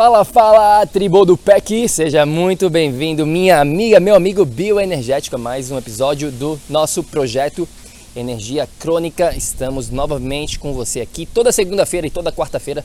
Fala, 0.00 0.24
fala, 0.24 0.86
tribo 0.86 1.26
do 1.26 1.36
PEC! 1.36 1.86
Seja 1.86 2.24
muito 2.24 2.70
bem-vindo, 2.70 3.26
minha 3.26 3.60
amiga, 3.60 4.00
meu 4.00 4.14
amigo 4.14 4.46
bioenergético, 4.46 5.36
a 5.36 5.38
mais 5.38 5.70
um 5.70 5.76
episódio 5.76 6.32
do 6.32 6.58
nosso 6.70 7.04
projeto 7.04 7.68
Energia 8.16 8.66
Crônica. 8.78 9.36
Estamos 9.36 9.90
novamente 9.90 10.58
com 10.58 10.72
você 10.72 11.02
aqui 11.02 11.26
toda 11.26 11.52
segunda-feira 11.52 12.06
e 12.06 12.10
toda 12.10 12.32
quarta-feira 12.32 12.82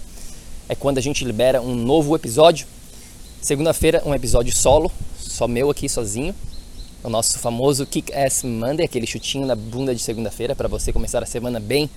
é 0.68 0.76
quando 0.76 0.98
a 0.98 1.02
gente 1.02 1.24
libera 1.24 1.62
um 1.62 1.74
novo 1.74 2.14
episódio. 2.18 2.68
Segunda-feira, 3.42 4.04
um 4.06 4.14
episódio 4.14 4.54
solo, 4.54 4.92
só 5.18 5.48
meu 5.48 5.70
aqui 5.70 5.88
sozinho. 5.88 6.36
O 7.02 7.10
nosso 7.10 7.40
famoso 7.40 7.86
Kick 7.86 8.14
Ass 8.14 8.44
Monday, 8.44 8.84
aquele 8.84 9.08
chutinho 9.08 9.48
na 9.48 9.56
bunda 9.56 9.96
de 9.96 10.02
segunda-feira 10.02 10.54
para 10.54 10.68
você 10.68 10.92
começar 10.92 11.24
a 11.24 11.26
semana 11.26 11.62
bem, 11.62 11.90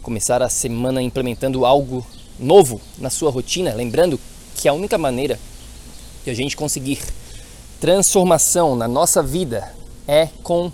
começar 0.00 0.40
a 0.40 0.48
semana 0.48 1.02
implementando 1.02 1.66
algo 1.66 2.06
novo 2.40 2.80
na 2.96 3.10
sua 3.10 3.30
rotina. 3.30 3.74
Lembrando 3.74 4.18
que 4.56 4.68
a 4.68 4.72
única 4.72 4.96
maneira 4.96 5.38
de 6.24 6.30
a 6.30 6.34
gente 6.34 6.56
conseguir 6.56 6.98
transformação 7.80 8.74
na 8.74 8.88
nossa 8.88 9.22
vida 9.22 9.72
é 10.08 10.28
com 10.42 10.72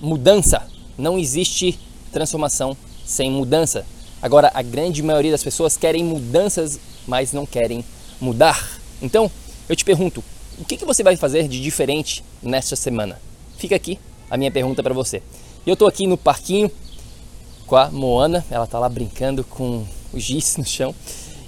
mudança. 0.00 0.66
Não 0.98 1.18
existe 1.18 1.78
transformação 2.12 2.76
sem 3.06 3.30
mudança. 3.30 3.86
Agora, 4.20 4.50
a 4.52 4.62
grande 4.62 5.02
maioria 5.02 5.30
das 5.30 5.42
pessoas 5.42 5.76
querem 5.76 6.04
mudanças, 6.04 6.78
mas 7.06 7.32
não 7.32 7.46
querem 7.46 7.84
mudar. 8.20 8.78
Então, 9.00 9.30
eu 9.68 9.76
te 9.76 9.84
pergunto, 9.84 10.22
o 10.58 10.64
que, 10.64 10.76
que 10.76 10.84
você 10.84 11.02
vai 11.02 11.16
fazer 11.16 11.48
de 11.48 11.62
diferente 11.62 12.22
nesta 12.42 12.76
semana? 12.76 13.18
Fica 13.56 13.76
aqui 13.76 13.98
a 14.28 14.36
minha 14.36 14.50
pergunta 14.50 14.82
para 14.82 14.92
você. 14.92 15.22
Eu 15.66 15.74
estou 15.74 15.88
aqui 15.88 16.06
no 16.06 16.18
parquinho 16.18 16.70
com 17.66 17.76
a 17.76 17.90
Moana, 17.90 18.44
ela 18.50 18.64
está 18.64 18.78
lá 18.78 18.88
brincando 18.88 19.44
com 19.44 19.86
o 20.12 20.18
giz 20.18 20.56
no 20.56 20.64
chão. 20.64 20.94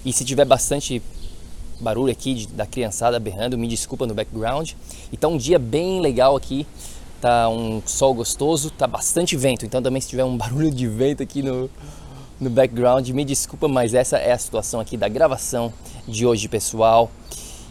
E 0.04 0.12
se 0.12 0.24
tiver 0.24 0.44
bastante 0.44 1.02
barulho 1.82 2.12
aqui 2.12 2.46
da 2.52 2.66
criançada 2.66 3.18
berrando, 3.18 3.58
me 3.58 3.68
desculpa 3.68 4.06
no 4.06 4.14
background. 4.14 4.72
Então 5.12 5.34
um 5.34 5.36
dia 5.36 5.58
bem 5.58 6.00
legal 6.00 6.36
aqui, 6.36 6.66
tá 7.20 7.48
um 7.48 7.82
sol 7.86 8.14
gostoso, 8.14 8.70
tá 8.70 8.86
bastante 8.86 9.36
vento, 9.36 9.66
então 9.66 9.82
também 9.82 10.00
se 10.00 10.08
tiver 10.08 10.24
um 10.24 10.36
barulho 10.38 10.70
de 10.70 10.86
vento 10.86 11.22
aqui 11.22 11.42
no, 11.42 11.68
no 12.40 12.50
background, 12.50 13.08
me 13.10 13.24
desculpa, 13.24 13.68
mas 13.68 13.94
essa 13.94 14.16
é 14.16 14.32
a 14.32 14.38
situação 14.38 14.80
aqui 14.80 14.96
da 14.96 15.08
gravação 15.08 15.72
de 16.06 16.26
hoje, 16.26 16.48
pessoal. 16.48 17.10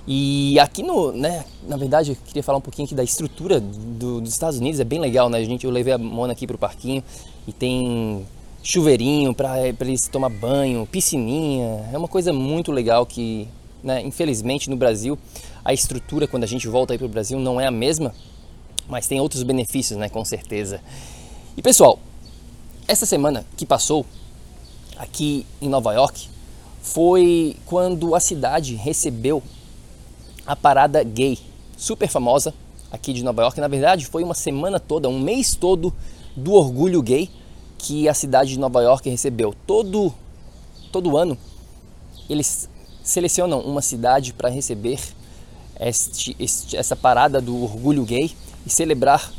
E 0.08 0.60
aqui 0.60 0.82
no, 0.82 1.12
né, 1.12 1.46
na 1.68 1.78
verdade 1.78 2.12
eu 2.12 2.18
queria 2.26 2.42
falar 2.42 2.58
um 2.58 2.62
pouquinho 2.62 2.86
aqui 2.86 2.96
da 2.96 3.04
estrutura 3.04 3.60
do, 3.60 4.20
dos 4.20 4.32
Estados 4.32 4.58
Unidos, 4.58 4.80
é 4.80 4.84
bem 4.84 5.00
legal, 5.00 5.30
né, 5.30 5.44
gente? 5.44 5.66
Eu 5.66 5.72
levei 5.72 5.94
a 5.94 5.98
Mona 5.98 6.34
aqui 6.34 6.48
pro 6.48 6.58
parquinho 6.58 7.04
e 7.48 7.54
tem 7.54 8.26
chuveirinho 8.64 9.34
para 9.34 9.68
eles 9.68 10.08
tomar 10.08 10.30
banho, 10.30 10.88
piscininha, 10.88 11.90
é 11.92 11.98
uma 11.98 12.08
coisa 12.08 12.32
muito 12.32 12.72
legal 12.72 13.06
que 13.06 13.48
né? 13.84 14.02
Infelizmente 14.02 14.70
no 14.70 14.76
Brasil 14.76 15.18
a 15.64 15.74
estrutura 15.74 16.28
quando 16.28 16.44
a 16.44 16.48
gente 16.48 16.68
volta 16.68 16.98
para 16.98 17.06
o 17.06 17.10
Brasil 17.10 17.40
não 17.40 17.60
é 17.60 17.68
a 17.68 17.72
mesma, 17.72 18.14
mas 18.88 19.08
tem 19.08 19.20
outros 19.20 19.44
benefícios, 19.44 19.98
né? 19.98 20.10
Com 20.10 20.26
certeza. 20.26 20.82
E 21.56 21.62
pessoal, 21.62 22.00
essa 22.88 23.06
semana 23.06 23.46
que 23.56 23.66
passou 23.66 24.06
aqui 24.98 25.46
em 25.62 25.70
Nova 25.70 25.94
York 25.94 26.28
foi 26.82 27.56
quando 27.66 28.16
a 28.16 28.20
cidade 28.20 28.76
recebeu 28.76 29.44
a 30.46 30.56
parada 30.56 31.04
gay, 31.04 31.38
super 31.78 32.08
famosa 32.08 32.54
aqui 32.92 33.14
de 33.14 33.24
Nova 33.24 33.44
York. 33.44 33.60
Na 33.62 33.68
verdade, 33.68 34.06
foi 34.06 34.24
uma 34.24 34.34
semana 34.34 34.80
toda, 34.80 35.08
um 35.08 35.20
mês 35.20 35.56
todo 35.56 35.94
do 36.36 36.54
orgulho 36.54 37.02
gay 37.02 37.30
que 37.78 38.08
a 38.10 38.14
cidade 38.14 38.52
de 38.52 38.60
Nova 38.60 38.82
York 38.82 39.10
recebeu. 39.10 39.54
Todo 39.66 40.14
todo 40.92 41.16
ano 41.18 41.38
eles 42.30 42.70
selecionam 43.04 43.60
uma 43.62 43.82
cidade 43.82 44.34
para 44.34 44.50
receber 44.50 45.00
este, 45.80 46.36
este, 46.40 46.78
essa 46.78 46.96
parada 46.96 47.42
do 47.42 47.64
orgulho 47.64 48.04
gay 48.04 48.32
e 48.66 48.70
celebrar 48.70 49.32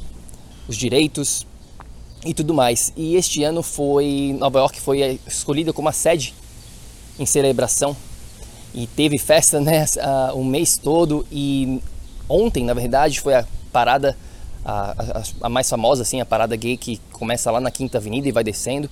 os 0.67 0.77
direitos 0.77 1.47
e 2.25 2.34
tudo 2.34 2.55
mais. 2.55 2.93
E 2.97 3.17
este 3.17 3.43
ano 3.45 3.62
foi 3.62 4.37
Nova 4.39 4.59
York 4.61 4.81
foi 4.81 5.21
escolhida 5.27 5.73
como 5.73 5.89
a 5.89 5.93
sede 5.93 6.34
em 7.19 7.27
celebração. 7.27 7.97
E 8.75 8.87
teve 8.87 9.19
festa 9.19 9.61
né, 9.61 9.84
o 10.34 10.39
um 10.39 10.44
mês 10.44 10.77
todo. 10.77 11.27
E 11.31 11.81
ontem 12.29 12.65
na 12.65 12.75
verdade 12.75 13.21
foi 13.21 13.34
a 13.34 13.47
parada 13.73 14.17
a, 14.65 14.93
a, 14.93 15.23
a, 15.43 15.49
mais 15.49 15.69
famosa 15.69 16.03
assim 16.03 16.21
a 16.21 16.27
parada 16.27 16.55
gay 16.55 16.77
que 16.77 17.00
começa 17.12 17.50
lá 17.50 17.61
na 17.61 17.71
Quinta 17.71 17.99
Avenida 17.99 18.29
e 18.29 18.33
vai 18.33 18.44
descendo 18.44 18.89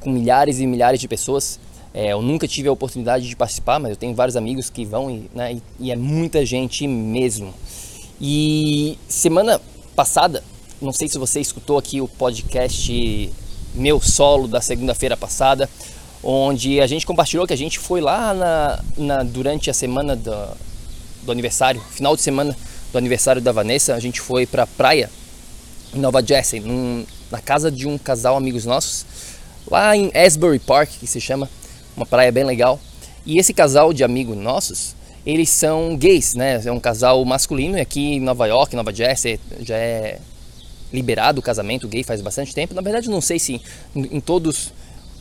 com 0.00 0.10
milhares 0.10 0.58
e 0.58 0.66
milhares 0.66 1.00
de 1.00 1.06
pessoas 1.06 1.60
é, 1.94 2.12
eu 2.12 2.22
nunca 2.22 2.48
tive 2.48 2.68
a 2.68 2.72
oportunidade 2.72 3.28
de 3.28 3.36
participar, 3.36 3.78
mas 3.78 3.90
eu 3.90 3.96
tenho 3.96 4.14
vários 4.14 4.36
amigos 4.36 4.70
que 4.70 4.84
vão 4.84 5.10
e, 5.10 5.30
né, 5.34 5.54
e, 5.54 5.62
e 5.78 5.90
é 5.90 5.96
muita 5.96 6.44
gente 6.44 6.86
mesmo. 6.86 7.52
E 8.20 8.98
semana 9.08 9.60
passada, 9.94 10.42
não 10.80 10.92
sei 10.92 11.08
se 11.08 11.18
você 11.18 11.40
escutou 11.40 11.76
aqui 11.76 12.00
o 12.00 12.08
podcast 12.08 13.30
meu 13.74 14.00
solo 14.00 14.48
da 14.48 14.60
segunda-feira 14.60 15.16
passada, 15.16 15.68
onde 16.22 16.80
a 16.80 16.86
gente 16.86 17.06
compartilhou 17.06 17.46
que 17.46 17.52
a 17.52 17.56
gente 17.56 17.78
foi 17.78 18.00
lá 18.00 18.32
na, 18.32 18.84
na 18.96 19.22
durante 19.22 19.70
a 19.70 19.74
semana 19.74 20.16
do, 20.16 20.56
do, 21.24 21.32
aniversário, 21.32 21.80
final 21.90 22.16
de 22.16 22.22
semana 22.22 22.56
do 22.90 22.98
aniversário 22.98 23.42
da 23.42 23.52
Vanessa, 23.52 23.94
a 23.94 24.00
gente 24.00 24.20
foi 24.20 24.46
para 24.46 24.66
praia 24.66 25.10
em 25.94 25.98
Nova 25.98 26.24
Jersey, 26.24 26.60
num, 26.60 27.04
na 27.30 27.40
casa 27.40 27.70
de 27.70 27.86
um 27.86 27.98
casal 27.98 28.36
amigos 28.36 28.64
nossos, 28.64 29.04
lá 29.70 29.96
em 29.96 30.10
Asbury 30.14 30.58
Park, 30.58 30.90
que 31.00 31.06
se 31.06 31.20
chama 31.20 31.50
uma 31.96 32.06
praia 32.06 32.32
bem 32.32 32.44
legal. 32.44 32.80
E 33.24 33.38
esse 33.38 33.54
casal 33.54 33.92
de 33.92 34.02
amigos 34.02 34.36
nossos, 34.36 34.94
eles 35.24 35.48
são 35.50 35.96
gays, 35.96 36.34
né? 36.34 36.60
É 36.64 36.72
um 36.72 36.80
casal 36.80 37.24
masculino 37.24 37.78
e 37.78 37.80
aqui 37.80 38.14
em 38.14 38.20
Nova 38.20 38.46
York, 38.46 38.74
Nova 38.74 38.92
Jersey, 38.92 39.38
já 39.60 39.76
é 39.76 40.18
liberado 40.92 41.40
o 41.40 41.42
casamento 41.42 41.88
gay 41.88 42.02
faz 42.02 42.20
bastante 42.20 42.54
tempo. 42.54 42.74
Na 42.74 42.82
verdade, 42.82 43.08
não 43.08 43.20
sei 43.20 43.38
se 43.38 43.60
em 43.94 44.20
todos 44.20 44.72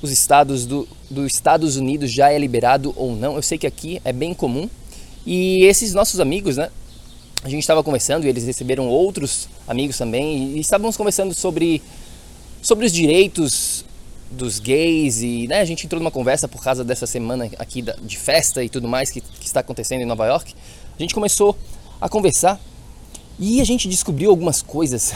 os 0.01 0.11
estados 0.11 0.65
do, 0.65 0.87
dos 1.09 1.33
Estados 1.33 1.77
Unidos 1.77 2.11
já 2.11 2.31
é 2.31 2.37
liberado 2.37 2.93
ou 2.97 3.15
não. 3.15 3.35
Eu 3.35 3.41
sei 3.41 3.57
que 3.57 3.67
aqui 3.67 4.01
é 4.03 4.11
bem 4.11 4.33
comum. 4.33 4.69
E 5.25 5.63
esses 5.65 5.93
nossos 5.93 6.19
amigos, 6.19 6.57
né? 6.57 6.69
A 7.43 7.49
gente 7.49 7.61
estava 7.61 7.83
conversando 7.83 8.25
e 8.25 8.29
eles 8.29 8.45
receberam 8.45 8.87
outros 8.87 9.47
amigos 9.67 9.97
também 9.97 10.55
e 10.55 10.59
estávamos 10.59 10.97
conversando 10.97 11.33
sobre 11.33 11.81
sobre 12.61 12.85
os 12.85 12.91
direitos 12.91 13.83
dos 14.31 14.59
gays 14.59 15.21
e 15.21 15.47
né, 15.47 15.59
a 15.59 15.65
gente 15.65 15.85
entrou 15.85 15.99
numa 15.99 16.11
conversa 16.11 16.47
por 16.47 16.63
causa 16.63 16.83
dessa 16.83 17.05
semana 17.05 17.49
aqui 17.59 17.81
de 17.81 18.17
festa 18.17 18.63
e 18.63 18.69
tudo 18.69 18.87
mais 18.87 19.09
que, 19.09 19.21
que 19.21 19.45
está 19.45 19.59
acontecendo 19.59 20.01
em 20.01 20.05
Nova 20.05 20.25
York. 20.25 20.53
A 20.97 21.01
gente 21.01 21.13
começou 21.13 21.55
a 21.99 22.07
conversar 22.07 22.59
e 23.37 23.59
a 23.61 23.63
gente 23.63 23.87
descobriu 23.87 24.29
algumas 24.29 24.61
coisas 24.61 25.13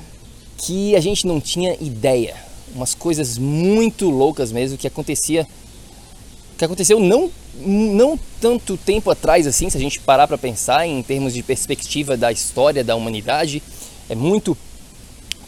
que 0.56 0.96
a 0.96 1.00
gente 1.00 1.26
não 1.26 1.40
tinha 1.40 1.76
ideia, 1.80 2.34
umas 2.74 2.94
coisas 2.94 3.36
muito 3.36 4.08
loucas 4.08 4.50
mesmo 4.50 4.78
que 4.78 4.86
acontecia 4.86 5.46
que 6.56 6.64
aconteceu 6.64 7.00
não, 7.00 7.30
não 7.60 8.18
tanto 8.40 8.76
tempo 8.76 9.10
atrás 9.10 9.46
assim, 9.46 9.68
se 9.68 9.76
a 9.76 9.80
gente 9.80 9.98
parar 10.00 10.28
para 10.28 10.38
pensar 10.38 10.86
em 10.86 11.02
termos 11.02 11.34
de 11.34 11.42
perspectiva 11.42 12.16
da 12.16 12.30
história 12.30 12.84
da 12.84 12.94
humanidade, 12.94 13.62
é 14.08 14.14
muito 14.14 14.56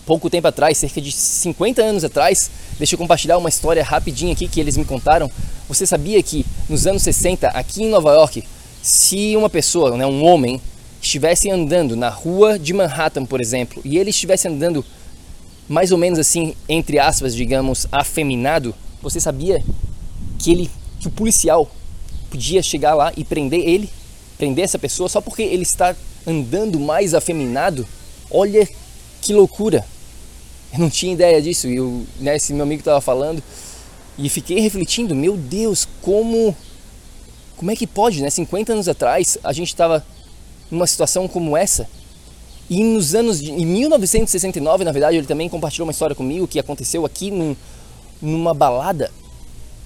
pouco 0.07 0.31
tempo 0.31 0.47
atrás, 0.47 0.79
cerca 0.79 1.01
de 1.01 1.11
50 1.11 1.83
anos 1.83 2.05
atrás. 2.05 2.51
Deixa 2.79 2.95
eu 2.95 2.99
compartilhar 2.99 3.37
uma 3.37 3.49
história 3.49 3.83
rapidinha 3.83 4.33
aqui 4.33 4.47
que 4.47 4.61
eles 4.61 4.77
me 4.77 4.85
contaram. 4.85 5.31
Você 5.69 5.85
sabia 5.85 6.23
que 6.23 6.47
nos 6.69 6.87
anos 6.87 7.03
60, 7.03 7.49
aqui 7.49 7.83
em 7.83 7.91
Nova 7.91 8.13
York, 8.13 8.45
se 8.81 9.37
uma 9.37 9.51
pessoa, 9.51 9.97
né, 9.97 10.07
um 10.07 10.25
homem, 10.25 10.61
estivesse 11.03 11.51
andando 11.51 11.97
na 11.97 12.09
rua 12.09 12.59
de 12.59 12.73
Manhattan, 12.73 13.27
por 13.27 13.41
exemplo, 13.41 13.83
e 13.85 13.99
ele 13.99 14.11
estivesse 14.11 14.47
andando 14.47 14.85
mais 15.69 15.91
ou 15.91 15.99
menos 15.99 16.19
assim, 16.19 16.55
entre 16.69 16.99
aspas, 16.99 17.35
digamos, 17.35 17.89
afeminado, 17.91 18.73
você 19.03 19.19
sabia 19.19 19.63
que 20.39 20.53
ele 20.53 20.71
que 21.01 21.09
o 21.09 21.11
policial 21.11 21.71
podia 22.31 22.63
chegar 22.63 22.95
lá 22.95 23.13
e 23.17 23.25
prender 23.25 23.61
ele, 23.61 23.91
prender 24.39 24.65
essa 24.65 24.79
pessoa 24.79 25.09
só 25.09 25.21
porque 25.21 25.43
ele 25.43 25.63
está 25.63 25.95
andando 26.27 26.79
mais 26.79 27.13
afeminado? 27.13 27.87
Olha 28.31 28.69
que 29.21 29.35
loucura! 29.35 29.85
Eu 30.73 30.79
não 30.81 30.91
tinha 30.91 31.13
ideia 31.13 31.41
disso 31.41 31.69
e 31.69 31.81
o, 31.81 32.07
né, 32.19 32.37
esse 32.37 32.53
meu 32.53 32.65
amigo 32.65 32.81
estava 32.81 33.01
falando 33.01 33.43
e 34.19 34.29
fiquei 34.29 34.61
refletindo, 34.61 35.15
meu 35.15 35.37
Deus, 35.37 35.87
como 36.03 36.55
como 37.57 37.71
é 37.71 37.77
que 37.77 37.87
pode, 37.87 38.23
né? 38.23 38.29
50 38.29 38.73
anos 38.73 38.89
atrás 38.89 39.39
a 39.43 39.53
gente 39.53 39.69
estava 39.69 40.05
numa 40.71 40.87
situação 40.87 41.27
como 41.27 41.57
essa. 41.57 41.89
E 42.69 42.83
nos 42.83 43.15
anos 43.15 43.41
de, 43.41 43.51
em 43.51 43.65
1969, 43.65 44.85
na 44.85 44.93
verdade, 44.93 45.17
ele 45.17 45.27
também 45.27 45.49
compartilhou 45.49 45.87
uma 45.87 45.93
história 45.93 46.15
comigo 46.15 46.47
que 46.47 46.59
aconteceu 46.59 47.07
aqui 47.07 47.31
num, 47.31 47.57
numa 48.21 48.53
balada, 48.53 49.11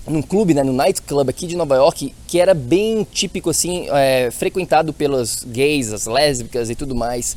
num 0.07 0.23
clube, 0.23 0.55
né, 0.55 0.63
no 0.63 0.73
nightclub 0.73 1.29
aqui 1.29 1.47
de 1.47 1.57
Nova 1.57 1.77
York, 1.77 2.15
que 2.27 2.41
era 2.41 2.55
bem 2.55 3.07
típico 3.13 3.51
assim, 3.51 3.87
é, 3.91 4.31
frequentado 4.31 4.93
pelos 4.93 5.45
gays, 5.45 5.93
as 5.93 6.07
lésbicas 6.07 6.71
e 6.71 6.75
tudo 6.75 6.95
mais. 6.95 7.37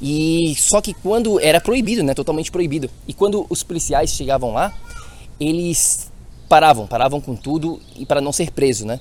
E 0.00 0.54
só 0.58 0.80
que 0.80 0.92
quando 0.92 1.40
era 1.40 1.60
proibido, 1.60 2.02
né, 2.02 2.14
totalmente 2.14 2.50
proibido. 2.50 2.90
E 3.06 3.14
quando 3.14 3.46
os 3.48 3.62
policiais 3.62 4.10
chegavam 4.10 4.52
lá, 4.52 4.72
eles 5.40 6.10
paravam, 6.48 6.86
paravam 6.86 7.20
com 7.20 7.34
tudo 7.34 7.80
e 7.96 8.04
para 8.04 8.20
não 8.20 8.32
ser 8.32 8.50
preso, 8.50 8.86
né? 8.86 9.00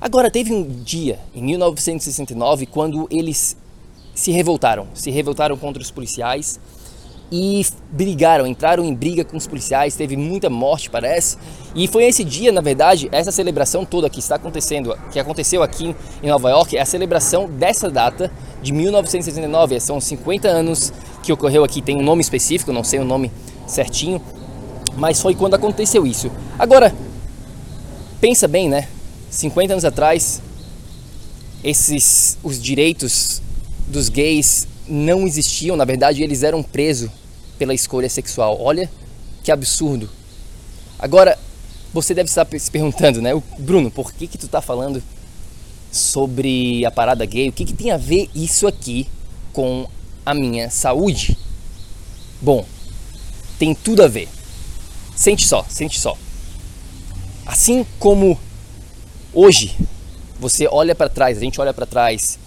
Agora 0.00 0.30
teve 0.30 0.52
um 0.52 0.66
dia 0.82 1.18
em 1.34 1.42
1969 1.42 2.66
quando 2.66 3.06
eles 3.10 3.56
se 4.14 4.30
revoltaram, 4.30 4.88
se 4.94 5.10
revoltaram 5.10 5.56
contra 5.56 5.82
os 5.82 5.90
policiais 5.90 6.58
e 7.32 7.64
brigaram, 7.92 8.46
entraram 8.46 8.84
em 8.84 8.92
briga 8.92 9.24
com 9.24 9.36
os 9.36 9.46
policiais, 9.46 9.94
teve 9.94 10.16
muita 10.16 10.50
morte, 10.50 10.90
parece. 10.90 11.36
E 11.74 11.86
foi 11.86 12.04
esse 12.04 12.24
dia, 12.24 12.50
na 12.50 12.60
verdade, 12.60 13.08
essa 13.12 13.30
celebração 13.30 13.84
toda 13.84 14.10
que 14.10 14.18
está 14.18 14.34
acontecendo, 14.34 14.98
que 15.12 15.18
aconteceu 15.18 15.62
aqui 15.62 15.94
em 16.22 16.28
Nova 16.28 16.50
York, 16.50 16.76
é 16.76 16.80
a 16.80 16.86
celebração 16.86 17.48
dessa 17.48 17.88
data 17.88 18.32
de 18.60 18.72
1969. 18.72 19.78
São 19.78 20.00
50 20.00 20.48
anos 20.48 20.92
que 21.22 21.32
ocorreu 21.32 21.62
aqui, 21.62 21.80
tem 21.80 21.96
um 21.96 22.02
nome 22.02 22.20
específico, 22.20 22.72
não 22.72 22.82
sei 22.82 22.98
o 22.98 23.04
nome 23.04 23.30
certinho, 23.66 24.20
mas 24.96 25.20
foi 25.20 25.34
quando 25.34 25.54
aconteceu 25.54 26.04
isso. 26.04 26.30
Agora, 26.58 26.92
pensa 28.20 28.48
bem, 28.48 28.68
né? 28.68 28.88
50 29.30 29.74
anos 29.74 29.84
atrás, 29.84 30.42
esses 31.62 32.36
os 32.42 32.60
direitos 32.60 33.40
dos 33.86 34.08
gays 34.08 34.66
não 34.88 35.24
existiam, 35.24 35.76
na 35.76 35.84
verdade, 35.84 36.22
eles 36.22 36.42
eram 36.42 36.62
presos 36.64 37.19
pela 37.60 37.74
escolha 37.74 38.08
sexual. 38.08 38.58
Olha 38.58 38.90
que 39.44 39.52
absurdo. 39.52 40.08
Agora, 40.98 41.38
você 41.92 42.14
deve 42.14 42.30
estar 42.30 42.46
se 42.58 42.70
perguntando, 42.70 43.20
né? 43.20 43.30
Bruno, 43.58 43.90
por 43.90 44.14
que 44.14 44.26
que 44.26 44.38
tu 44.38 44.48
tá 44.48 44.62
falando 44.62 45.02
sobre 45.92 46.82
a 46.86 46.90
parada 46.90 47.26
gay? 47.26 47.50
O 47.50 47.52
que 47.52 47.66
que 47.66 47.74
tem 47.74 47.90
a 47.90 47.98
ver 47.98 48.30
isso 48.34 48.66
aqui 48.66 49.06
com 49.52 49.86
a 50.24 50.32
minha 50.32 50.70
saúde? 50.70 51.36
Bom, 52.40 52.64
tem 53.58 53.74
tudo 53.74 54.02
a 54.02 54.08
ver. 54.08 54.26
Sente 55.14 55.46
só, 55.46 55.62
sente 55.68 56.00
só. 56.00 56.16
Assim 57.44 57.84
como 57.98 58.40
hoje 59.34 59.76
você 60.38 60.66
olha 60.66 60.94
para 60.94 61.10
trás, 61.10 61.36
a 61.36 61.40
gente 61.42 61.60
olha 61.60 61.74
para 61.74 61.84
trás 61.84 62.38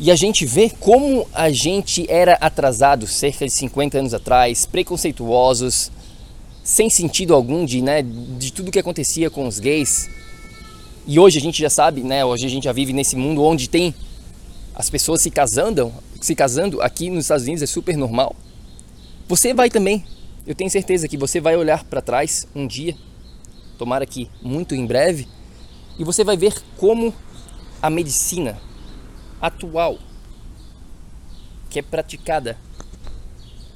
e 0.00 0.12
a 0.12 0.16
gente 0.16 0.46
vê 0.46 0.70
como 0.70 1.26
a 1.34 1.50
gente 1.50 2.08
era 2.08 2.34
atrasado 2.34 3.06
cerca 3.06 3.44
de 3.44 3.52
50 3.52 3.98
anos 3.98 4.14
atrás, 4.14 4.64
preconceituosos, 4.64 5.90
sem 6.62 6.88
sentido 6.88 7.34
algum 7.34 7.64
de, 7.64 7.82
né, 7.82 8.02
de 8.02 8.52
tudo 8.52 8.70
que 8.70 8.78
acontecia 8.78 9.28
com 9.28 9.46
os 9.48 9.58
gays. 9.58 10.08
E 11.04 11.18
hoje 11.18 11.38
a 11.38 11.40
gente 11.40 11.60
já 11.60 11.68
sabe, 11.68 12.02
né, 12.02 12.24
hoje 12.24 12.46
a 12.46 12.48
gente 12.48 12.64
já 12.64 12.72
vive 12.72 12.92
nesse 12.92 13.16
mundo 13.16 13.42
onde 13.42 13.68
tem 13.68 13.92
as 14.72 14.88
pessoas 14.88 15.20
se 15.20 15.32
casando, 15.32 15.92
se 16.20 16.32
casando 16.32 16.80
aqui 16.80 17.10
nos 17.10 17.24
Estados 17.24 17.44
Unidos 17.44 17.62
é 17.62 17.66
super 17.66 17.96
normal. 17.96 18.36
Você 19.26 19.52
vai 19.52 19.68
também, 19.68 20.04
eu 20.46 20.54
tenho 20.54 20.70
certeza 20.70 21.08
que 21.08 21.16
você 21.16 21.40
vai 21.40 21.56
olhar 21.56 21.82
para 21.82 22.00
trás 22.00 22.46
um 22.54 22.68
dia, 22.68 22.94
tomara 23.76 24.06
que 24.06 24.30
muito 24.40 24.76
em 24.76 24.86
breve, 24.86 25.26
e 25.98 26.04
você 26.04 26.22
vai 26.22 26.36
ver 26.36 26.54
como 26.76 27.12
a 27.82 27.90
medicina 27.90 28.67
atual 29.40 29.98
que 31.70 31.78
é 31.78 31.82
praticada 31.82 32.56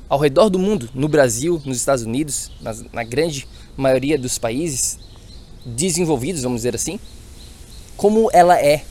ao 0.09 0.19
redor 0.19 0.49
do 0.51 0.59
mundo, 0.59 0.91
no 0.95 1.09
Brasil, 1.09 1.61
nos 1.65 1.79
Estados 1.79 2.05
Unidos, 2.05 2.51
na, 2.61 2.75
na 2.93 3.03
grande 3.03 3.47
maioria 3.77 4.19
dos 4.19 4.39
países 4.39 4.99
desenvolvidos, 5.65 6.43
vamos 6.43 6.59
dizer 6.59 6.75
assim, 6.75 6.99
como 7.97 8.31
ela 8.33 8.61
é, 8.61 8.85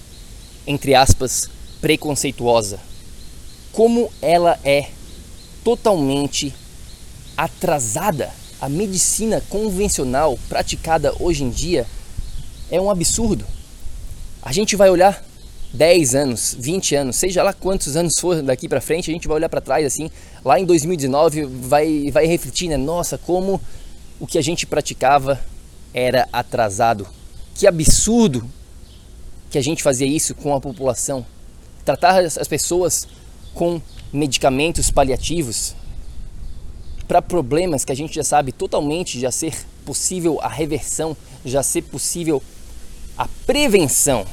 entre 0.65 0.95
aspas, 0.95 1.50
preconceituosa, 1.79 2.79
como 3.71 4.12
ela 4.21 4.59
é 4.63 4.89
totalmente 5.63 6.53
atrasada. 7.38 8.31
A 8.59 8.69
medicina 8.69 9.41
convencional 9.50 10.38
praticada 10.47 11.13
hoje 11.19 11.44
em 11.44 11.50
dia 11.50 11.88
é 12.69 12.79
um 12.79 12.91
absurdo. 12.91 13.45
A 14.41 14.51
gente 14.51 14.75
vai 14.75 14.89
olhar 14.89 15.23
10 15.73 16.15
anos, 16.15 16.56
20 16.59 16.95
anos, 16.95 17.15
seja 17.15 17.41
lá 17.44 17.53
quantos 17.53 17.95
anos 17.95 18.19
for 18.19 18.41
daqui 18.41 18.68
para 18.68 18.81
frente, 18.81 19.09
a 19.09 19.13
gente 19.13 19.27
vai 19.27 19.38
olhar 19.38 19.50
para 19.50 19.62
trás 19.62 19.85
assim, 19.85 20.12
lá 20.44 20.59
em 20.59 20.65
2019 20.65 21.45
vai 21.45 22.12
vai 22.12 22.25
refletir, 22.25 22.68
né? 22.68 22.75
Nossa, 22.75 23.18
como 23.18 23.59
o 24.19 24.27
que 24.27 24.38
a 24.38 24.41
gente 24.41 24.65
praticava 24.65 25.39
era 25.94 26.28
atrasado. 26.31 27.07
Que 27.56 27.68
absurdo 27.68 28.47
que 29.49 29.57
a 29.57 29.61
gente 29.61 29.83
fazia 29.83 30.07
isso 30.07 30.33
com 30.35 30.54
a 30.56 30.61
população. 30.61 31.25
Tratar 31.83 32.23
as 32.23 32.47
pessoas 32.47 33.07
com 33.54 33.81
medicamentos 34.13 34.92
paliativos 34.92 35.75
para 37.07 37.21
problemas 37.21 37.83
que 37.83 37.92
a 37.92 37.95
gente 37.95 38.16
já 38.16 38.23
sabe 38.23 38.51
totalmente 38.51 39.19
já 39.19 39.31
ser 39.31 39.54
possível 39.85 40.40
a 40.42 40.47
reversão, 40.47 41.18
já 41.44 41.61
ser 41.63 41.81
possível 41.81 42.42
a 43.18 43.28
prevenção 43.45 44.25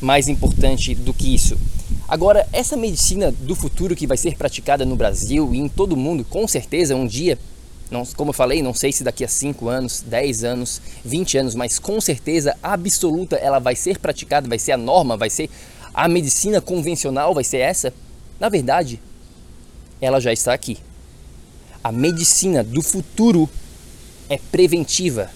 mais 0.00 0.28
importante 0.28 0.94
do 0.94 1.12
que 1.12 1.34
isso. 1.34 1.56
Agora, 2.08 2.48
essa 2.52 2.76
medicina 2.76 3.32
do 3.32 3.54
futuro 3.54 3.96
que 3.96 4.06
vai 4.06 4.16
ser 4.16 4.36
praticada 4.36 4.84
no 4.84 4.96
Brasil 4.96 5.54
e 5.54 5.58
em 5.58 5.68
todo 5.68 5.92
o 5.92 5.96
mundo, 5.96 6.24
com 6.24 6.46
certeza 6.46 6.94
um 6.94 7.06
dia, 7.06 7.38
não, 7.90 8.04
como 8.04 8.30
eu 8.30 8.34
falei, 8.34 8.62
não 8.62 8.74
sei 8.74 8.92
se 8.92 9.04
daqui 9.04 9.24
a 9.24 9.28
5 9.28 9.68
anos, 9.68 10.04
10 10.06 10.44
anos, 10.44 10.80
20 11.04 11.38
anos, 11.38 11.54
mas 11.54 11.78
com 11.78 12.00
certeza 12.00 12.56
absoluta 12.62 13.36
ela 13.36 13.58
vai 13.58 13.76
ser 13.76 13.98
praticada, 13.98 14.48
vai 14.48 14.58
ser 14.58 14.72
a 14.72 14.76
norma, 14.76 15.16
vai 15.16 15.30
ser 15.30 15.48
a 15.94 16.08
medicina 16.08 16.60
convencional, 16.60 17.32
vai 17.32 17.44
ser 17.44 17.58
essa. 17.58 17.92
Na 18.38 18.48
verdade, 18.48 19.00
ela 20.00 20.20
já 20.20 20.32
está 20.32 20.52
aqui. 20.52 20.78
A 21.82 21.92
medicina 21.92 22.64
do 22.64 22.82
futuro 22.82 23.48
é 24.28 24.38
preventiva, 24.50 25.30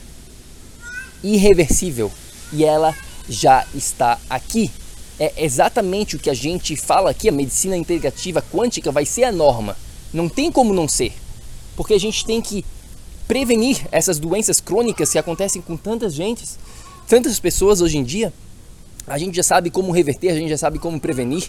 irreversível 1.23 2.11
e 2.53 2.65
ela 2.65 2.95
já 3.31 3.65
está 3.73 4.19
aqui. 4.29 4.71
É 5.19 5.45
exatamente 5.45 6.17
o 6.17 6.19
que 6.19 6.29
a 6.29 6.35
gente 6.35 6.75
fala 6.77 7.11
aqui, 7.11 7.29
a 7.29 7.33
medicina 7.33 7.77
integrativa 7.77 8.43
quântica 8.43 8.91
vai 8.91 9.07
ser 9.07 9.25
a 9.25 9.33
norma. 9.33 9.77
Não 10.13 10.29
tem 10.29 10.51
como 10.51 10.75
não 10.75 10.89
ser. 10.89 11.13
Porque 11.77 11.95
a 11.95 12.01
gente 12.01 12.27
tem 12.27 12.43
que 12.43 12.65
prevenir 13.29 13.87
essas 13.93 14.19
doenças 14.19 14.61
crônicas 14.61 15.13
que 15.13 15.19
acontecem 15.19 15.63
com 15.63 15.77
tantas 15.77 16.15
gentes, 16.15 16.59
tantas 17.07 17.39
pessoas 17.39 17.81
hoje 17.81 17.97
em 17.97 18.03
dia. 18.03 18.33
A 19.07 19.17
gente 19.17 19.37
já 19.37 19.43
sabe 19.43 19.71
como 19.71 19.93
reverter, 19.93 20.31
a 20.31 20.35
gente 20.35 20.49
já 20.49 20.59
sabe 20.59 20.79
como 20.79 20.99
prevenir. 20.99 21.49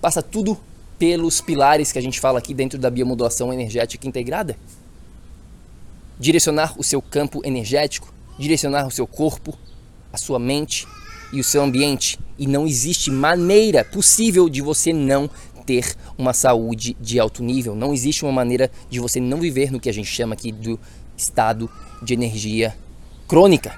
Passa 0.00 0.22
tudo 0.22 0.58
pelos 0.98 1.40
pilares 1.40 1.90
que 1.90 1.98
a 1.98 2.02
gente 2.02 2.20
fala 2.20 2.38
aqui 2.38 2.52
dentro 2.52 2.78
da 2.78 2.90
biomodulação 2.90 3.52
energética 3.52 4.06
integrada. 4.06 4.56
Direcionar 6.18 6.74
o 6.78 6.84
seu 6.84 7.00
campo 7.00 7.40
energético, 7.44 8.12
direcionar 8.38 8.86
o 8.86 8.90
seu 8.90 9.06
corpo, 9.06 9.56
a 10.12 10.18
sua 10.18 10.38
mente 10.38 10.86
e 11.32 11.40
o 11.40 11.44
seu 11.44 11.62
ambiente. 11.62 12.18
E 12.38 12.46
não 12.46 12.66
existe 12.66 13.10
maneira 13.10 13.84
possível 13.84 14.48
de 14.48 14.60
você 14.60 14.92
não 14.92 15.30
ter 15.64 15.96
uma 16.18 16.32
saúde 16.32 16.96
de 17.00 17.18
alto 17.18 17.42
nível. 17.42 17.74
Não 17.74 17.94
existe 17.94 18.24
uma 18.24 18.32
maneira 18.32 18.70
de 18.90 19.00
você 19.00 19.20
não 19.20 19.40
viver 19.40 19.70
no 19.70 19.80
que 19.80 19.88
a 19.88 19.92
gente 19.92 20.08
chama 20.08 20.34
aqui 20.34 20.52
do 20.52 20.78
estado 21.16 21.70
de 22.02 22.12
energia 22.14 22.76
crônica. 23.28 23.74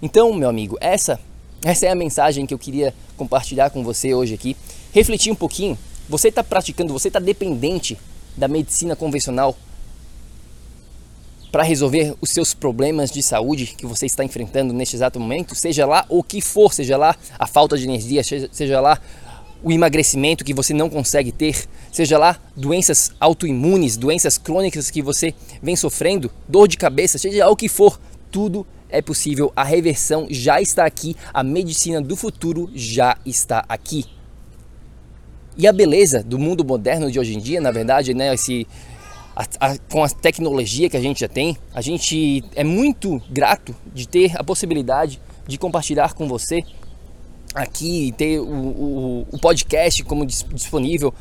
Então, 0.00 0.32
meu 0.32 0.48
amigo, 0.48 0.76
essa 0.80 1.20
essa 1.64 1.86
é 1.86 1.90
a 1.90 1.94
mensagem 1.94 2.46
que 2.46 2.54
eu 2.54 2.58
queria 2.58 2.94
compartilhar 3.16 3.70
com 3.70 3.82
você 3.82 4.14
hoje 4.14 4.32
aqui. 4.32 4.56
Refletir 4.92 5.32
um 5.32 5.34
pouquinho. 5.34 5.76
Você 6.08 6.28
está 6.28 6.42
praticando, 6.42 6.92
você 6.92 7.08
está 7.08 7.18
dependente 7.18 7.98
da 8.36 8.46
medicina 8.46 8.94
convencional 8.94 9.56
para 11.50 11.62
resolver 11.62 12.14
os 12.20 12.30
seus 12.30 12.52
problemas 12.54 13.10
de 13.10 13.22
saúde 13.22 13.74
que 13.76 13.86
você 13.86 14.06
está 14.06 14.22
enfrentando 14.22 14.74
neste 14.74 14.96
exato 14.96 15.18
momento, 15.18 15.54
seja 15.54 15.86
lá 15.86 16.04
o 16.08 16.22
que 16.22 16.40
for, 16.40 16.72
seja 16.72 16.96
lá 16.96 17.16
a 17.38 17.46
falta 17.46 17.76
de 17.76 17.84
energia, 17.84 18.22
seja 18.22 18.80
lá 18.80 19.00
o 19.62 19.72
emagrecimento 19.72 20.44
que 20.44 20.54
você 20.54 20.72
não 20.72 20.88
consegue 20.88 21.32
ter, 21.32 21.66
seja 21.90 22.18
lá 22.18 22.38
doenças 22.54 23.12
autoimunes, 23.18 23.96
doenças 23.96 24.38
crônicas 24.38 24.90
que 24.90 25.02
você 25.02 25.34
vem 25.62 25.74
sofrendo, 25.74 26.30
dor 26.46 26.68
de 26.68 26.76
cabeça, 26.76 27.18
seja 27.18 27.44
lá 27.44 27.50
o 27.50 27.56
que 27.56 27.68
for, 27.68 27.98
tudo 28.30 28.66
é 28.90 29.02
possível, 29.02 29.52
a 29.56 29.64
reversão 29.64 30.26
já 30.30 30.60
está 30.60 30.84
aqui, 30.84 31.16
a 31.32 31.42
medicina 31.42 32.00
do 32.00 32.16
futuro 32.16 32.70
já 32.74 33.16
está 33.24 33.64
aqui. 33.68 34.04
E 35.56 35.66
a 35.66 35.72
beleza 35.72 36.22
do 36.22 36.38
mundo 36.38 36.64
moderno 36.64 37.10
de 37.10 37.18
hoje 37.18 37.34
em 37.34 37.40
dia, 37.40 37.60
na 37.60 37.72
verdade, 37.72 38.14
né, 38.14 38.32
esse, 38.32 38.64
a, 39.38 39.68
a, 39.68 39.78
com 39.78 40.02
a 40.02 40.08
tecnologia 40.08 40.90
que 40.90 40.96
a 40.96 41.00
gente 41.00 41.20
já 41.20 41.28
tem, 41.28 41.56
a 41.72 41.80
gente 41.80 42.44
é 42.56 42.64
muito 42.64 43.22
grato 43.30 43.74
de 43.94 44.08
ter 44.08 44.36
a 44.36 44.42
possibilidade 44.42 45.20
de 45.46 45.56
compartilhar 45.56 46.12
com 46.12 46.26
você 46.26 46.64
aqui, 47.54 48.12
ter 48.18 48.40
o, 48.40 48.44
o, 48.44 49.26
o 49.30 49.38
podcast 49.38 50.02
como 50.02 50.26
disponível 50.26 51.14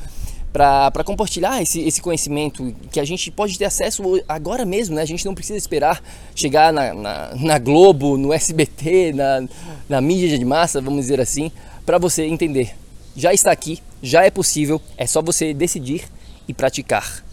para 0.51 1.03
compartilhar 1.03 1.61
esse, 1.61 1.79
esse 1.81 2.01
conhecimento 2.01 2.75
que 2.91 2.99
a 2.99 3.05
gente 3.05 3.29
pode 3.29 3.55
ter 3.55 3.65
acesso 3.65 4.01
agora 4.27 4.65
mesmo, 4.65 4.95
né? 4.95 5.03
A 5.03 5.05
gente 5.05 5.23
não 5.23 5.35
precisa 5.35 5.55
esperar 5.55 6.01
chegar 6.33 6.73
na, 6.73 6.95
na, 6.95 7.35
na 7.35 7.59
Globo, 7.59 8.17
no 8.17 8.33
SBT, 8.33 9.13
na, 9.13 9.47
na 9.87 10.01
mídia 10.01 10.35
de 10.35 10.43
massa, 10.43 10.81
vamos 10.81 11.01
dizer 11.01 11.21
assim, 11.21 11.51
para 11.85 11.99
você 11.99 12.25
entender. 12.25 12.75
Já 13.15 13.31
está 13.31 13.51
aqui, 13.51 13.79
já 14.01 14.25
é 14.25 14.31
possível, 14.31 14.81
é 14.97 15.05
só 15.05 15.21
você 15.21 15.53
decidir 15.53 16.05
e 16.47 16.53
praticar. 16.53 17.26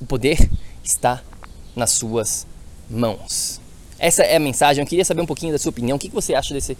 O 0.00 0.06
poder 0.06 0.50
está 0.84 1.22
nas 1.74 1.90
suas 1.90 2.46
mãos. 2.88 3.60
Essa 3.98 4.22
é 4.22 4.36
a 4.36 4.40
mensagem. 4.40 4.82
Eu 4.82 4.88
queria 4.88 5.04
saber 5.04 5.22
um 5.22 5.26
pouquinho 5.26 5.52
da 5.52 5.58
sua 5.58 5.70
opinião. 5.70 5.96
O 5.96 5.98
que, 5.98 6.08
você 6.10 6.34
acha 6.34 6.52
desse, 6.52 6.76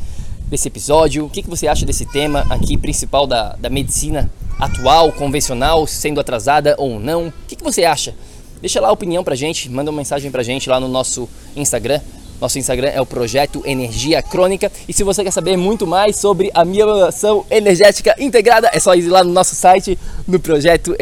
desse 0.46 0.68
episódio? 0.68 1.24
O 1.24 1.30
que, 1.30 1.42
que 1.42 1.48
você 1.48 1.66
acha 1.66 1.86
desse 1.86 2.04
tema 2.06 2.46
aqui 2.50 2.76
principal 2.76 3.26
da, 3.26 3.56
da 3.56 3.70
medicina 3.70 4.30
atual, 4.58 5.12
convencional, 5.12 5.86
sendo 5.86 6.20
atrasada 6.20 6.74
ou 6.78 7.00
não? 7.00 7.28
O 7.28 7.32
que, 7.48 7.56
que 7.56 7.64
você 7.64 7.84
acha? 7.84 8.14
Deixa 8.60 8.80
lá 8.80 8.88
a 8.88 8.92
opinião 8.92 9.22
pra 9.22 9.34
gente, 9.34 9.70
manda 9.70 9.90
uma 9.90 9.98
mensagem 9.98 10.30
pra 10.30 10.42
gente 10.42 10.68
lá 10.68 10.80
no 10.80 10.88
nosso 10.88 11.28
Instagram, 11.54 12.00
nosso 12.40 12.58
Instagram 12.58 12.88
é 12.88 13.00
o 13.00 13.06
Projeto 13.06 13.62
Energia 13.64 14.22
Crônica. 14.22 14.70
E 14.88 14.92
se 14.92 15.02
você 15.02 15.24
quer 15.24 15.30
saber 15.30 15.56
muito 15.56 15.86
mais 15.86 16.16
sobre 16.16 16.50
a 16.54 16.64
minha 16.64 17.06
ação 17.06 17.44
energética 17.50 18.14
integrada, 18.18 18.70
é 18.72 18.78
só 18.78 18.94
ir 18.94 19.08
lá 19.08 19.24
no 19.24 19.32
nosso 19.32 19.54
site, 19.54 19.98
no 20.26 20.38
Projeto 20.38 20.96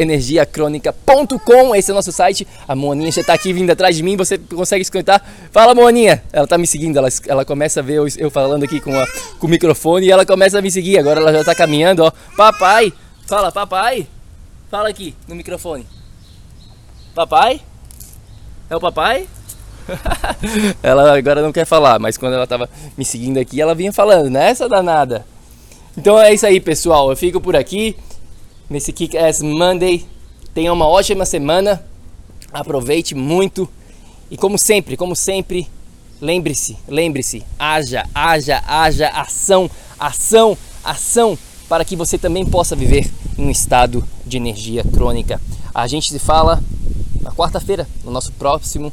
Crônica.com. 0.51 1.75
Esse 1.75 1.91
é 1.91 1.93
o 1.93 1.95
nosso 1.95 2.11
site. 2.11 2.47
A 2.67 2.75
Moninha 2.75 3.11
já 3.11 3.21
está 3.21 3.33
aqui 3.33 3.51
vindo 3.53 3.69
atrás 3.69 3.95
de 3.95 4.03
mim, 4.03 4.15
você 4.15 4.37
consegue 4.37 4.81
escutar. 4.81 5.25
Fala, 5.51 5.75
Moninha! 5.75 6.23
Ela 6.31 6.45
está 6.45 6.57
me 6.57 6.67
seguindo, 6.67 6.97
ela, 6.97 7.09
ela 7.27 7.45
começa 7.45 7.79
a 7.79 7.83
ver 7.83 7.95
eu, 7.95 8.07
eu 8.17 8.31
falando 8.31 8.63
aqui 8.63 8.79
com, 8.79 8.97
a, 8.97 9.07
com 9.39 9.47
o 9.47 9.49
microfone 9.49 10.07
e 10.07 10.11
ela 10.11 10.25
começa 10.25 10.59
a 10.59 10.61
me 10.61 10.71
seguir. 10.71 10.97
Agora 10.97 11.19
ela 11.19 11.31
já 11.31 11.41
está 11.41 11.55
caminhando, 11.55 12.03
ó. 12.03 12.11
Papai! 12.35 12.93
Fala, 13.27 13.51
papai! 13.51 14.07
Fala 14.69 14.89
aqui 14.89 15.15
no 15.27 15.35
microfone. 15.35 15.85
Papai? 17.13 17.61
É 18.69 18.75
o 18.75 18.79
papai? 18.79 19.27
Ela 20.81 21.17
agora 21.17 21.41
não 21.41 21.51
quer 21.51 21.65
falar, 21.65 21.99
mas 21.99 22.17
quando 22.17 22.33
ela 22.33 22.47
tava 22.47 22.69
me 22.97 23.05
seguindo 23.05 23.37
aqui, 23.37 23.61
ela 23.61 23.75
vinha 23.75 23.93
falando, 23.93 24.29
né? 24.29 24.49
Essa 24.49 24.67
danada. 24.67 25.25
Então 25.97 26.19
é 26.19 26.33
isso 26.33 26.45
aí, 26.45 26.59
pessoal. 26.59 27.09
Eu 27.09 27.15
fico 27.15 27.39
por 27.39 27.55
aqui 27.55 27.95
nesse 28.69 28.91
Kick 28.91 29.17
Ass 29.17 29.41
Monday. 29.41 30.05
Tenha 30.53 30.73
uma 30.73 30.87
ótima 30.87 31.25
semana. 31.25 31.85
Aproveite 32.51 33.15
muito. 33.15 33.69
E 34.29 34.37
como 34.37 34.57
sempre, 34.57 34.97
como 34.97 35.15
sempre, 35.15 35.67
lembre-se, 36.19 36.77
lembre-se, 36.87 37.43
haja, 37.59 38.05
haja, 38.13 38.61
haja 38.65 39.07
ação, 39.09 39.69
ação, 39.99 40.57
ação 40.83 41.37
para 41.69 41.85
que 41.85 41.95
você 41.95 42.17
também 42.17 42.45
possa 42.45 42.75
viver 42.75 43.11
em 43.37 43.45
um 43.45 43.51
estado 43.51 44.07
de 44.25 44.37
energia 44.37 44.83
crônica. 44.83 45.39
A 45.73 45.87
gente 45.87 46.11
se 46.11 46.19
fala 46.19 46.61
na 47.21 47.31
quarta-feira, 47.31 47.87
no 48.03 48.11
nosso 48.11 48.31
próximo 48.33 48.91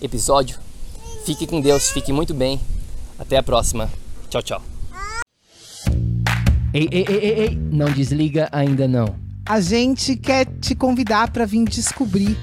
episódio. 0.00 0.58
Fique 1.24 1.46
com 1.46 1.60
Deus, 1.60 1.90
fique 1.90 2.12
muito 2.12 2.34
bem. 2.34 2.60
Até 3.18 3.36
a 3.36 3.42
próxima. 3.42 3.90
Tchau, 4.28 4.42
tchau. 4.42 4.62
Ei, 6.72 6.88
ei, 6.90 7.04
ei, 7.08 7.16
ei, 7.16 7.40
ei, 7.40 7.56
não 7.70 7.90
desliga 7.90 8.48
ainda 8.52 8.86
não. 8.86 9.14
A 9.44 9.60
gente 9.60 10.16
quer 10.16 10.46
te 10.60 10.74
convidar 10.74 11.32
para 11.32 11.44
vir 11.44 11.64
descobrir 11.64 12.38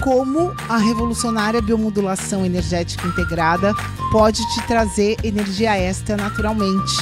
como 0.00 0.52
a 0.68 0.76
revolucionária 0.76 1.60
biomodulação 1.60 2.46
energética 2.46 3.06
integrada 3.06 3.74
pode 4.10 4.40
te 4.54 4.66
trazer 4.66 5.16
energia 5.24 5.76
extra 5.76 6.16
naturalmente, 6.16 6.92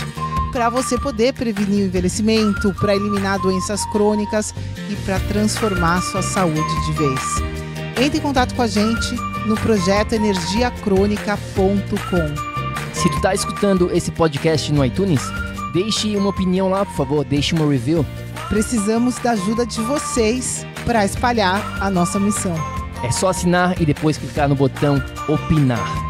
para 0.52 0.68
você 0.68 0.98
poder 0.98 1.34
prevenir 1.34 1.84
o 1.84 1.86
envelhecimento, 1.86 2.74
para 2.74 2.96
eliminar 2.96 3.38
doenças 3.38 3.84
crônicas 3.86 4.54
e 4.90 4.96
para 5.04 5.20
transformar 5.20 6.02
sua 6.02 6.22
saúde 6.22 6.86
de 6.86 6.92
vez. 6.92 7.59
Entre 8.00 8.18
em 8.18 8.22
contato 8.22 8.54
com 8.54 8.62
a 8.62 8.66
gente 8.66 9.14
no 9.46 9.54
projeto 9.56 10.14
energiacrônica.com. 10.14 12.94
Se 12.94 13.10
tu 13.10 13.20
tá 13.20 13.34
escutando 13.34 13.94
esse 13.94 14.10
podcast 14.10 14.72
no 14.72 14.82
iTunes, 14.84 15.20
deixe 15.74 16.16
uma 16.16 16.30
opinião 16.30 16.70
lá, 16.70 16.86
por 16.86 16.96
favor, 16.96 17.24
deixe 17.24 17.54
uma 17.54 17.70
review. 17.70 18.04
Precisamos 18.48 19.18
da 19.18 19.32
ajuda 19.32 19.66
de 19.66 19.80
vocês 19.82 20.66
para 20.84 21.04
espalhar 21.04 21.78
a 21.80 21.90
nossa 21.90 22.18
missão. 22.18 22.54
É 23.02 23.10
só 23.10 23.28
assinar 23.28 23.80
e 23.80 23.86
depois 23.86 24.16
clicar 24.16 24.48
no 24.48 24.54
botão 24.54 25.02
opinar. 25.28 26.09